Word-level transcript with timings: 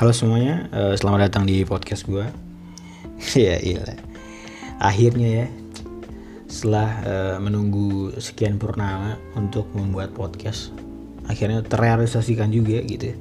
Halo 0.00 0.16
semuanya, 0.16 0.64
uh, 0.72 0.96
selamat 0.96 1.28
datang 1.28 1.44
di 1.44 1.60
podcast 1.60 2.08
gue. 2.08 2.24
ya 3.36 3.60
iya. 3.60 3.84
Akhirnya 4.80 5.44
ya, 5.44 5.46
setelah 6.48 6.88
uh, 7.04 7.36
menunggu 7.36 8.08
sekian 8.16 8.56
purnama 8.56 9.20
untuk 9.36 9.68
membuat 9.76 10.16
podcast, 10.16 10.72
akhirnya 11.28 11.60
terrealisasikan 11.60 12.48
juga 12.48 12.80
gitu 12.80 13.12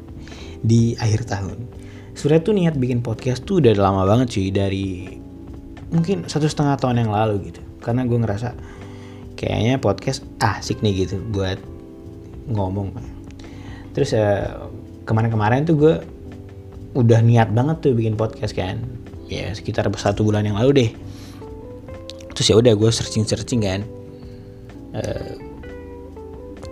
di 0.63 0.95
akhir 0.95 1.27
tahun. 1.27 1.67
Sebenarnya 2.15 2.43
tuh 2.47 2.55
niat 2.55 2.75
bikin 2.79 3.03
podcast 3.03 3.43
tuh 3.43 3.59
udah 3.59 3.75
lama 3.75 4.07
banget 4.07 4.39
cuy 4.39 4.47
dari 4.47 5.19
mungkin 5.91 6.31
satu 6.31 6.47
setengah 6.47 6.79
tahun 6.79 7.03
yang 7.03 7.11
lalu 7.11 7.51
gitu. 7.51 7.59
Karena 7.83 8.07
gue 8.07 8.23
ngerasa 8.23 8.55
kayaknya 9.35 9.83
podcast 9.83 10.23
asik 10.39 10.79
nih 10.79 11.03
gitu 11.03 11.19
buat 11.27 11.59
ngomong. 12.47 12.95
Terus 13.91 14.15
uh, 14.15 14.71
kemarin-kemarin 15.03 15.67
tuh 15.67 15.75
gue 15.75 16.18
udah 16.97 17.19
niat 17.21 17.53
banget 17.53 17.85
tuh 17.85 17.93
bikin 17.93 18.17
podcast 18.17 18.57
kan. 18.57 18.81
Ya 19.29 19.53
sekitar 19.53 19.85
satu 19.93 20.25
bulan 20.25 20.45
yang 20.45 20.57
lalu 20.57 20.71
deh. 20.73 20.91
Terus 22.33 22.47
ya 22.49 22.55
udah 22.57 22.73
gue 22.73 22.89
searching 22.89 23.25
searching 23.27 23.61
kan. 23.61 23.81
Uh, 24.89 25.37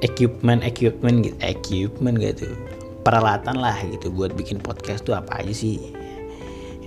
equipment 0.02 0.66
equipment 0.66 1.22
gitu 1.26 1.38
equipment 1.42 2.18
gitu. 2.18 2.50
Peralatan 3.06 3.62
lah 3.62 3.78
gitu 3.86 4.10
buat 4.10 4.34
bikin 4.34 4.58
podcast 4.58 5.06
tuh 5.06 5.14
apa 5.14 5.44
aja 5.44 5.54
sih. 5.54 5.94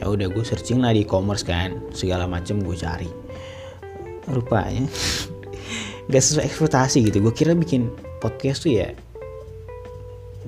Ya 0.01 0.09
udah 0.09 0.27
gue 0.33 0.43
searching 0.43 0.83
lah 0.83 0.91
di 0.91 1.07
e-commerce 1.07 1.47
kan. 1.47 1.79
Segala 1.95 2.27
macem 2.27 2.59
gue 2.61 2.75
cari. 2.75 3.09
Rupanya 4.27 4.87
gak 6.11 6.23
sesuai 6.23 6.45
ekspektasi 6.51 7.07
gitu. 7.07 7.23
Gue 7.23 7.35
kira 7.35 7.55
bikin 7.55 7.95
podcast 8.19 8.67
tuh 8.67 8.75
ya 8.75 8.91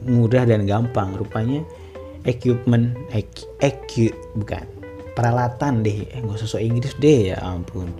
mudah 0.02 0.42
dan 0.48 0.66
gampang. 0.66 1.14
Rupanya 1.14 1.62
equipment 2.24 2.94
eq, 3.10 3.46
eq 3.58 4.14
bukan. 4.38 4.66
Peralatan 5.12 5.84
deh 5.84 6.08
eh 6.08 6.20
gak 6.24 6.40
usah 6.40 6.62
Inggris 6.62 6.96
deh 6.96 7.34
ya 7.34 7.38
ampun. 7.42 7.92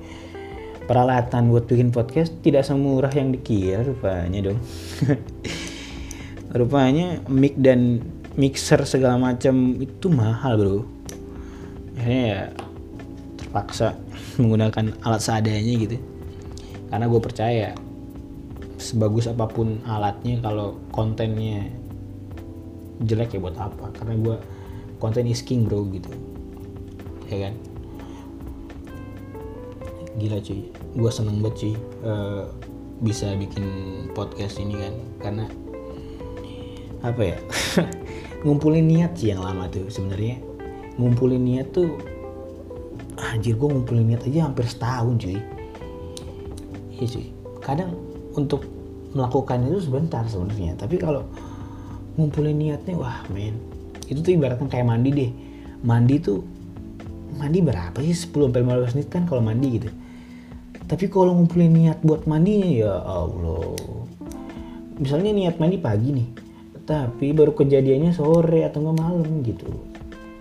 Peralatan 0.89 1.53
buat 1.53 1.71
bikin 1.71 1.95
podcast 1.95 2.35
tidak 2.43 2.67
semurah 2.67 3.11
yang 3.13 3.31
dikira 3.31 3.87
rupanya 3.87 4.51
dong. 4.51 4.59
Rupanya 6.59 7.25
mic 7.33 7.57
dan 7.57 8.05
mixer 8.37 8.85
segala 8.85 9.17
macam 9.17 9.79
itu 9.79 10.13
mahal 10.13 10.53
bro. 10.59 10.79
Akhirnya 11.97 12.25
ya 12.25 12.43
terpaksa 13.41 13.97
menggunakan 14.41 14.97
alat 15.07 15.23
seadanya 15.23 15.75
gitu. 15.81 15.97
Karena 16.93 17.09
gue 17.09 17.21
percaya 17.25 17.73
sebagus 18.77 19.31
apa 19.31 19.47
pun 19.47 19.81
alatnya 19.87 20.43
kalau 20.43 20.77
kontennya 20.91 21.71
jelek 23.01 23.37
ya 23.37 23.41
buat 23.41 23.57
apa? 23.57 23.89
Karena 23.97 24.15
gue 24.21 24.37
konten 25.01 25.25
is 25.27 25.41
king 25.41 25.65
bro 25.65 25.89
gitu. 25.89 26.13
Ya 27.33 27.49
kan? 27.49 27.55
Gila 30.21 30.39
cuy. 30.45 30.69
Gue 30.93 31.11
seneng 31.11 31.41
banget 31.41 31.57
cuy 31.59 31.75
uh, 32.05 32.45
bisa 33.01 33.33
bikin 33.35 33.65
podcast 34.13 34.61
ini 34.61 34.77
kan. 34.77 34.95
Karena 35.19 35.45
apa 37.03 37.23
ya? 37.35 37.39
Ngumpulin 38.45 38.87
niat 38.87 39.17
sih 39.17 39.33
yang 39.33 39.41
lama 39.43 39.67
tuh 39.73 39.89
sebenarnya. 39.89 40.39
Ngumpulin 41.01 41.41
niat 41.41 41.73
tuh 41.73 41.97
anjir 43.17 43.55
gue 43.57 43.69
ngumpulin 43.71 44.13
niat 44.13 44.27
aja 44.29 44.45
hampir 44.45 44.67
setahun 44.69 45.17
cuy. 45.17 45.41
Iya 47.01 47.07
cuy. 47.09 47.27
Kadang 47.63 47.97
untuk 48.37 48.67
melakukan 49.13 49.65
itu 49.69 49.89
sebentar 49.89 50.25
sebenarnya. 50.29 50.77
Tapi 50.77 50.97
kalau 51.01 51.25
ngumpulin 52.17 52.57
niatnya 52.57 52.95
wah 52.99 53.25
men. 53.33 53.57
Itu 54.09 54.21
tuh 54.21 54.33
ibaratnya 54.37 54.69
kayak 54.69 54.87
mandi 54.87 55.11
deh. 55.13 55.31
Mandi 55.83 56.15
tuh 56.21 56.41
mandi 57.37 57.59
berapa 57.65 57.97
sih? 58.05 58.15
10 58.15 58.53
sampai 58.53 58.63
15 58.63 58.97
menit 58.97 59.09
kan 59.09 59.23
kalau 59.25 59.43
mandi 59.43 59.69
gitu. 59.81 59.89
Tapi 60.87 61.05
kalau 61.09 61.33
ngumpulin 61.33 61.73
niat 61.73 61.99
buat 62.05 62.29
mandinya 62.29 62.69
ya 62.69 62.93
Allah. 63.01 63.77
Misalnya 65.01 65.33
niat 65.33 65.57
mandi 65.57 65.81
pagi 65.81 66.11
nih 66.13 66.29
tapi 66.83 67.31
baru 67.31 67.55
kejadiannya 67.55 68.11
sore 68.11 68.67
atau 68.67 68.83
nggak 68.83 68.99
malam 68.99 69.41
gitu. 69.47 69.71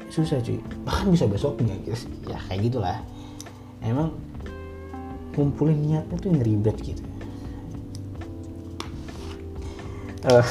Susah 0.09 0.41
cuy. 0.41 0.59
Bahkan 0.83 1.07
bisa 1.13 1.25
besoknya 1.29 1.77
gitu 1.85 1.95
ya 2.27 2.39
kayak 2.49 2.59
gitulah. 2.67 2.97
Emang 3.79 4.11
ngumpulin 5.37 5.77
niatnya 5.79 6.17
tuh 6.17 6.27
yang 6.33 6.41
ribet 6.43 6.75
gitu. 6.81 7.03
Uh, 10.21 10.45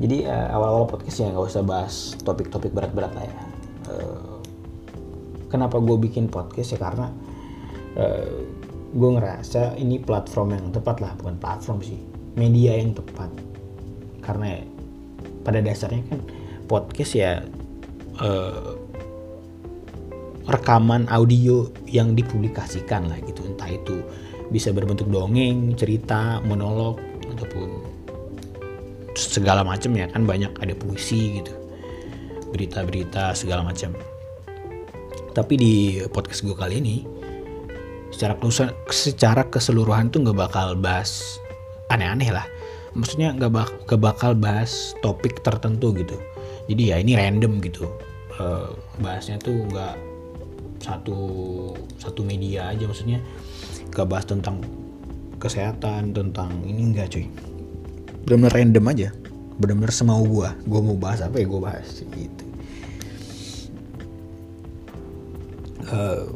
jadi 0.00 0.32
uh, 0.32 0.48
awal-awal 0.56 0.88
podcast 0.88 1.20
ya 1.20 1.28
nggak 1.28 1.44
usah 1.44 1.60
bahas 1.60 2.16
topik-topik 2.24 2.72
berat-berat 2.72 3.12
lah 3.12 3.24
ya. 3.28 3.38
Uh, 3.84 4.40
kenapa 5.52 5.76
gue 5.76 5.96
bikin 6.00 6.24
podcast 6.32 6.72
ya? 6.72 6.80
Karena 6.80 7.12
uh, 8.00 8.32
gue 8.96 9.10
ngerasa 9.20 9.76
ini 9.76 10.00
platform 10.00 10.56
yang 10.56 10.66
tepat 10.72 11.04
lah. 11.04 11.12
Bukan 11.20 11.36
platform 11.36 11.84
sih 11.84 12.00
media 12.32 12.80
yang 12.80 12.96
tepat. 12.96 13.28
Karena 14.24 14.56
pada 15.44 15.60
dasarnya 15.60 16.00
kan 16.08 16.20
podcast 16.64 17.12
ya 17.12 17.44
uh, 18.24 18.72
rekaman 20.48 21.12
audio 21.12 21.68
yang 21.84 22.16
dipublikasikan 22.16 23.04
lah 23.04 23.20
gitu. 23.28 23.44
Entah 23.44 23.68
itu 23.68 24.00
bisa 24.48 24.72
berbentuk 24.72 25.12
dongeng 25.12 25.76
cerita 25.76 26.40
monolog 26.40 26.96
ataupun 27.36 27.99
segala 29.18 29.66
macam 29.66 29.90
ya 29.96 30.06
kan 30.10 30.26
banyak 30.26 30.52
ada 30.58 30.74
puisi 30.76 31.42
gitu 31.42 31.54
berita-berita 32.50 33.34
segala 33.34 33.62
macam 33.62 33.94
tapi 35.30 35.54
di 35.54 35.74
podcast 36.10 36.42
gue 36.42 36.56
kali 36.58 36.82
ini 36.82 36.96
secara 38.10 38.34
secara 38.90 39.46
keseluruhan 39.46 40.10
tuh 40.10 40.26
nggak 40.26 40.38
bakal 40.50 40.74
bahas 40.74 41.38
aneh-aneh 41.90 42.34
lah. 42.34 42.46
Maksudnya 42.92 43.32
nggak 43.38 43.52
bak 43.54 43.70
bakal 44.02 44.34
bahas 44.34 44.98
topik 44.98 45.40
tertentu 45.46 45.94
gitu. 45.94 46.18
Jadi 46.66 46.82
ya 46.90 46.96
ini 46.98 47.14
random 47.14 47.62
gitu. 47.62 47.86
Uh, 48.38 48.74
bahasnya 48.98 49.38
tuh 49.38 49.54
nggak 49.70 49.94
satu 50.82 51.18
satu 52.02 52.20
media 52.26 52.74
aja 52.74 52.86
maksudnya. 52.90 53.22
Gak 53.90 54.06
bahas 54.06 54.22
tentang 54.22 54.62
kesehatan 55.42 56.14
tentang 56.14 56.50
ini 56.62 56.94
enggak 56.94 57.10
cuy 57.10 57.26
benar-benar 58.30 58.54
random 58.54 58.84
aja. 58.94 59.08
Benar-benar 59.58 59.90
semau 59.90 60.22
gue 60.22 60.48
gue 60.70 60.80
mau 60.86 60.94
bahas 60.94 61.18
apa 61.26 61.42
ya 61.42 61.50
gue 61.50 61.60
bahas 61.60 61.88
gitu. 62.06 62.44
Uh, 65.90 66.30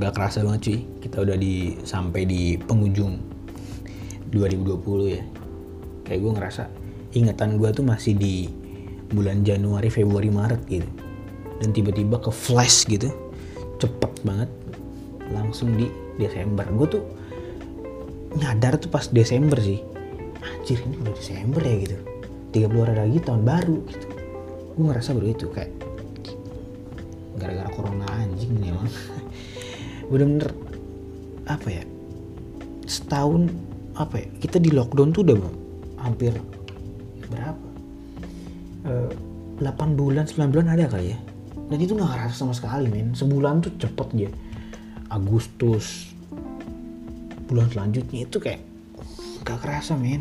kerasa 0.00 0.40
banget 0.40 0.60
cuy. 0.64 0.78
Kita 1.04 1.16
udah 1.28 1.36
di 1.36 1.76
sampai 1.84 2.24
di 2.24 2.56
penghujung 2.56 3.20
2020 4.32 4.80
ya. 5.12 5.22
Kayak 6.08 6.20
gue 6.24 6.32
ngerasa 6.40 6.62
ingatan 7.12 7.60
gue 7.60 7.68
tuh 7.76 7.84
masih 7.84 8.16
di 8.16 8.48
bulan 9.12 9.44
Januari 9.44 9.92
Februari 9.92 10.32
Maret 10.32 10.64
gitu. 10.64 10.88
Dan 11.60 11.76
tiba-tiba 11.76 12.16
ke 12.24 12.32
flash 12.32 12.88
gitu. 12.88 13.12
Cepet 13.76 14.24
banget. 14.24 14.48
Langsung 15.28 15.76
di 15.76 15.92
Desember. 16.16 16.64
Gue 16.72 16.88
tuh 16.88 17.04
nyadar 18.40 18.80
tuh 18.80 18.88
pas 18.88 19.04
Desember 19.12 19.60
sih 19.60 19.97
anjir 20.68 20.84
ini 20.84 21.00
udah 21.00 21.14
Desember 21.16 21.62
ya 21.64 21.76
gitu. 21.80 21.96
30 22.52 22.84
hari 22.84 22.96
lagi 23.00 23.18
tahun 23.24 23.42
baru 23.48 23.76
gitu. 23.88 24.06
Gue 24.76 24.84
ngerasa 24.84 25.16
baru 25.16 25.28
itu 25.32 25.46
kayak 25.48 25.72
gara-gara 27.40 27.72
corona 27.72 28.04
anjing 28.12 28.52
nih 28.60 28.76
emang. 28.76 28.84
Bener-bener 30.12 30.52
apa 31.48 31.68
ya 31.72 31.84
setahun 32.84 33.48
apa 33.96 34.20
ya 34.20 34.28
kita 34.44 34.60
di 34.60 34.68
lockdown 34.68 35.16
tuh 35.16 35.24
udah 35.24 35.40
hampir 36.04 36.36
berapa? 37.32 37.68
E, 38.84 38.92
eh, 39.08 39.12
8 39.64 39.96
bulan 39.96 40.28
9 40.28 40.52
bulan 40.52 40.68
ada 40.76 40.84
kali 40.84 41.16
ya. 41.16 41.18
Dan 41.72 41.80
itu 41.80 41.96
nggak 41.96 42.12
ngerasa 42.12 42.44
sama 42.44 42.52
sekali 42.52 42.92
men. 42.92 43.16
Sebulan 43.16 43.64
tuh 43.64 43.72
cepet 43.80 44.08
dia. 44.12 44.30
Agustus 45.08 46.12
bulan 47.48 47.72
selanjutnya 47.72 48.28
itu 48.28 48.36
kayak 48.36 48.60
gak 49.48 49.64
kerasa 49.64 49.96
men 49.96 50.20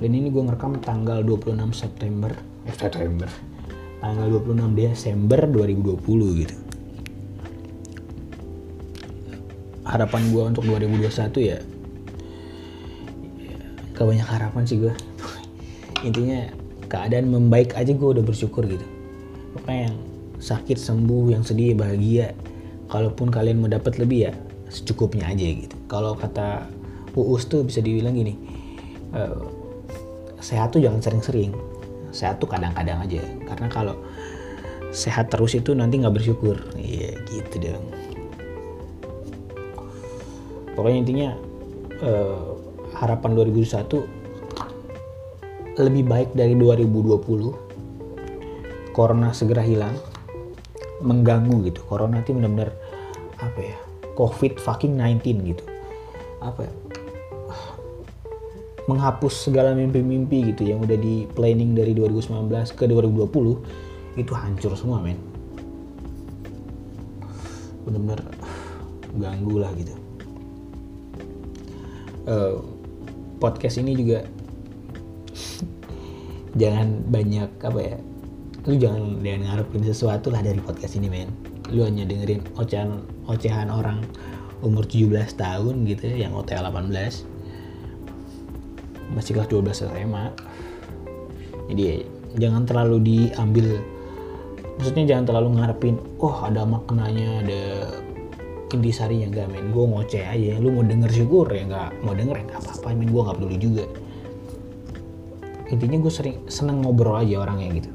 dan 0.00 0.10
ini 0.16 0.32
gue 0.32 0.40
ngerekam 0.40 0.80
tanggal 0.80 1.20
26 1.20 1.76
September. 1.76 2.32
Eh 2.64 2.72
September. 2.72 3.28
Tanggal 4.00 4.26
26 4.32 4.72
Desember 4.72 5.44
2020 5.44 6.40
gitu. 6.40 6.56
Harapan 9.84 10.22
gue 10.32 10.42
untuk 10.56 10.64
2021 10.64 11.52
ya 11.52 11.60
gak 14.00 14.08
banyak 14.08 14.28
harapan 14.32 14.64
sih 14.64 14.80
gue 14.80 14.96
intinya 16.08 16.48
keadaan 16.88 17.28
membaik 17.28 17.76
aja 17.76 17.92
gue 17.92 18.08
udah 18.16 18.24
bersyukur 18.24 18.64
gitu. 18.64 18.86
Pokoknya 19.52 19.92
yang 19.92 19.96
sakit 20.40 20.80
sembuh 20.80 21.36
yang 21.36 21.44
sedih 21.44 21.76
bahagia 21.76 22.32
kalaupun 22.88 23.28
kalian 23.28 23.60
mau 23.60 23.68
dapat 23.68 24.00
lebih 24.00 24.18
ya 24.24 24.32
secukupnya 24.72 25.28
aja 25.28 25.44
gitu. 25.44 25.76
Kalau 25.84 26.16
kata 26.16 26.64
Uus 27.12 27.44
tuh 27.44 27.60
bisa 27.66 27.84
dibilang 27.84 28.16
gini 28.16 28.38
uh, 29.12 29.59
sehat 30.40 30.74
tuh 30.74 30.82
jangan 30.82 31.04
sering-sering. 31.04 31.54
Sehat 32.10 32.42
tuh 32.42 32.50
kadang-kadang 32.50 32.98
aja. 33.04 33.22
Karena 33.46 33.68
kalau 33.70 33.94
sehat 34.90 35.30
terus 35.30 35.54
itu 35.54 35.76
nanti 35.76 36.02
nggak 36.02 36.16
bersyukur. 36.16 36.58
Iya 36.74 37.14
gitu 37.30 37.70
dong 37.70 38.10
pokoknya 40.80 41.04
intinya 41.04 41.36
eh, 42.00 42.40
harapan 42.96 43.36
2021 43.36 45.84
lebih 45.84 46.08
baik 46.08 46.32
dari 46.32 46.56
2020 46.56 48.96
corona 48.96 49.36
segera 49.36 49.60
hilang. 49.60 49.92
Mengganggu 51.04 51.68
gitu. 51.68 51.84
Corona 51.84 52.24
itu 52.24 52.32
benar-benar 52.36 52.72
apa 53.40 53.60
ya 53.60 53.76
covid 54.16 54.56
fucking 54.56 54.96
19 54.96 55.52
gitu. 55.52 55.60
Apa 56.40 56.64
ya 56.64 56.72
menghapus 58.88 59.50
segala 59.50 59.76
mimpi-mimpi 59.76 60.54
gitu 60.54 60.72
yang 60.72 60.80
udah 60.80 60.96
di 60.96 61.28
planning 61.36 61.76
dari 61.76 61.92
2019 61.92 62.48
ke 62.76 62.84
2020 62.88 64.16
itu 64.18 64.32
hancur 64.32 64.72
semua 64.76 65.02
men. 65.02 65.18
Bener-bener 67.84 68.20
ganggu 69.16 69.56
lah 69.60 69.72
gitu. 69.76 69.94
Uh, 72.28 72.62
podcast 73.40 73.80
ini 73.80 73.96
juga 73.96 74.22
jangan 76.60 77.00
banyak 77.08 77.48
apa 77.64 77.80
ya 77.80 77.98
lu 78.68 78.76
jangan 78.76 79.24
jangan 79.24 79.40
ngarepin 79.48 79.82
sesuatu 79.88 80.28
lah 80.28 80.44
dari 80.44 80.60
podcast 80.60 81.00
ini 81.00 81.08
men. 81.08 81.32
Lu 81.72 81.86
hanya 81.86 82.04
dengerin 82.04 82.44
ocehan 82.60 83.00
ocehan 83.24 83.72
orang 83.72 84.04
umur 84.60 84.84
17 84.84 85.40
tahun 85.40 85.88
gitu 85.88 86.12
ya, 86.12 86.28
yang 86.28 86.36
OTA 86.36 86.60
18 86.68 87.39
masih 89.14 89.36
kelas 89.36 89.50
12 89.50 89.90
SMA 89.90 90.26
jadi 91.70 92.02
jangan 92.34 92.66
terlalu 92.66 92.98
diambil. 92.98 93.78
Maksudnya 94.76 95.04
jangan 95.06 95.24
terlalu 95.30 95.48
ngarepin 95.60 95.96
oh 96.18 96.42
ada 96.42 96.66
maknanya 96.66 97.46
ada 97.46 97.62
intisarinya 98.70 99.28
enggak 99.34 99.46
men 99.50 99.74
gue 99.74 99.84
ngoceh 99.84 100.24
aja 100.24 100.58
lu 100.58 100.74
mau 100.74 100.82
denger 100.82 101.10
syukur? 101.14 101.46
Ya 101.54 101.62
nggak 101.68 101.90
mau 102.02 102.14
denger 102.16 102.42
ya 102.42 102.58
apa-apa 102.58 102.96
men 102.96 103.10
gue 103.12 103.22
nggak 103.22 103.36
peduli 103.38 103.56
juga. 103.60 103.84
Intinya 105.70 105.98
gue 106.02 106.12
sering 106.12 106.36
seneng 106.50 106.82
ngobrol 106.82 107.22
aja 107.22 107.38
orangnya 107.44 107.70
gitu. 107.78 107.90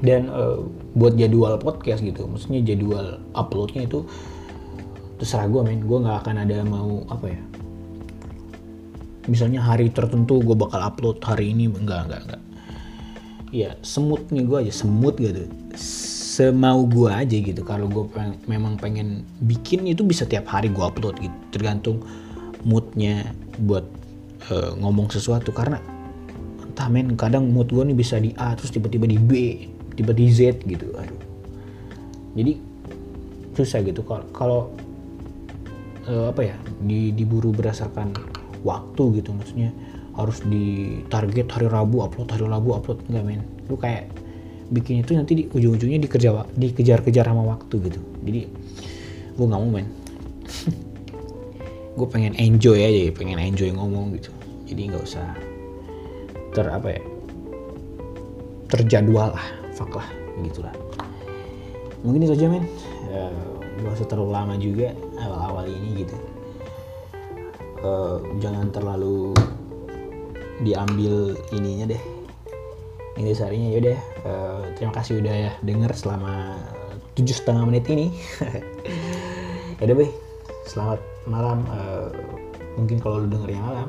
Dan 0.00 0.32
uh, 0.32 0.64
buat 0.96 1.16
jadwal 1.20 1.60
podcast 1.60 2.00
gitu 2.04 2.24
maksudnya 2.28 2.64
jadwal 2.64 3.20
uploadnya 3.36 3.84
itu 3.84 4.06
terserah 5.20 5.50
gue 5.50 5.60
men. 5.66 5.84
Gue 5.84 5.98
nggak 6.00 6.22
akan 6.24 6.36
ada 6.46 6.62
mau 6.64 7.02
apa 7.10 7.34
ya 7.34 7.40
misalnya 9.26 9.62
hari 9.62 9.90
tertentu 9.90 10.38
gue 10.42 10.54
bakal 10.54 10.78
upload 10.82 11.18
hari 11.22 11.50
ini 11.52 11.70
enggak 11.70 12.06
enggak 12.10 12.20
enggak. 12.26 12.42
Ya 13.54 13.70
semut 13.82 14.26
nih 14.30 14.42
gue 14.46 14.58
aja 14.66 14.72
semut 14.74 15.14
gitu. 15.18 15.46
Semau 16.36 16.84
gue 16.86 17.10
aja 17.10 17.36
gitu 17.36 17.62
kalau 17.62 17.86
gue 17.88 18.04
peng 18.10 18.36
memang 18.50 18.76
pengen 18.76 19.22
bikin 19.46 19.86
itu 19.86 20.02
bisa 20.02 20.26
tiap 20.26 20.50
hari 20.50 20.70
gue 20.70 20.82
upload 20.82 21.18
gitu. 21.18 21.36
Tergantung 21.54 22.02
moodnya 22.66 23.30
buat 23.62 23.86
uh, 24.50 24.74
ngomong 24.78 25.10
sesuatu. 25.10 25.50
Karena 25.54 25.78
entah 26.62 26.88
men 26.90 27.14
kadang 27.14 27.50
mood 27.50 27.70
gue 27.70 27.82
nih 27.82 27.96
bisa 27.96 28.18
di 28.20 28.34
A 28.36 28.54
terus 28.54 28.74
tiba-tiba 28.74 29.06
di 29.08 29.18
B 29.18 29.30
tiba 29.96 30.12
di 30.12 30.28
Z 30.28 30.62
gitu 30.66 30.92
aduh. 30.94 31.22
Jadi 32.36 32.52
susah 33.56 33.80
gitu. 33.80 34.04
Kalau 34.04 34.26
kalau 34.36 34.60
uh, 36.06 36.28
apa 36.30 36.52
ya 36.52 36.56
di, 36.84 37.10
diburu 37.16 37.50
berdasarkan 37.50 38.12
waktu 38.66 39.22
gitu 39.22 39.30
maksudnya 39.30 39.70
harus 40.16 40.40
di 40.42 40.98
target 41.12 41.46
hari 41.52 41.68
Rabu 41.68 42.02
upload 42.02 42.28
hari 42.32 42.44
Rabu 42.48 42.74
upload 42.74 42.98
enggak 43.06 43.24
men. 43.24 43.40
Lu 43.70 43.76
kayak 43.78 44.10
bikin 44.72 45.06
itu 45.06 45.14
nanti 45.14 45.32
di 45.38 45.44
ujung-ujungnya 45.46 46.02
dikejar 46.02 46.50
dikejar-kejar 46.58 47.24
sama 47.30 47.46
waktu 47.46 47.74
gitu. 47.86 48.00
Jadi 48.26 48.40
gue 49.36 49.46
nggak 49.46 49.60
mau 49.60 49.70
men. 49.70 49.86
Gue 51.96 52.04
pengen 52.12 52.36
enjoy 52.36 52.76
aja 52.76 53.08
pengen 53.16 53.40
enjoy 53.40 53.72
ngomong 53.72 54.12
gitu. 54.20 54.28
Jadi 54.68 54.92
nggak 54.92 55.00
usah 55.00 55.32
ter 56.52 56.68
apa 56.68 56.88
ya 56.92 57.02
terjadwal 58.68 59.32
lah 59.32 59.46
fuck 59.76 59.92
lah 59.92 60.08
gitulah 60.40 60.72
mungkin 62.04 62.24
itu 62.28 62.34
aja 62.36 62.46
men. 62.48 62.64
Uh, 63.12 63.56
gak 63.84 63.92
usah 64.00 64.08
terlalu 64.08 64.32
lama 64.32 64.54
juga 64.56 64.88
awal-awal 65.20 65.68
ini 65.68 66.04
gitu 66.04 66.16
uh, 67.82 68.22
jangan 68.40 68.72
terlalu 68.72 69.32
diambil 70.62 71.36
ininya 71.52 71.92
deh. 71.92 72.02
Ini 73.16 73.32
sarinya 73.32 73.68
yaudah. 73.72 74.00
Uh, 74.24 74.62
terima 74.76 74.92
kasih 74.92 75.24
udah 75.24 75.34
ya 75.34 75.52
denger 75.64 75.92
selama 75.96 76.60
tujuh 77.16 77.36
setengah 77.36 77.64
menit 77.68 77.84
ini. 77.88 78.12
Ya 79.76 79.92
udah 79.92 79.96
be 80.00 80.08
selamat 80.64 81.04
malam. 81.28 81.60
Uh, 81.68 82.08
mungkin 82.80 82.96
kalau 82.96 83.20
lu 83.20 83.28
denger 83.28 83.60
yang 83.60 83.64
malam 83.68 83.88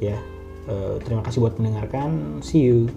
ya. 0.00 0.16
Uh, 0.64 0.96
terima 1.04 1.20
kasih 1.20 1.44
buat 1.44 1.60
mendengarkan. 1.60 2.40
See 2.40 2.64
you 2.64 2.88